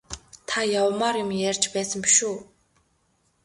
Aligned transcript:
Та 0.47 0.59
явмаар 0.83 1.15
юм 1.23 1.31
ярьж 1.49 1.63
байсан 1.73 1.99
биш 2.05 2.17
үү? 2.29 2.37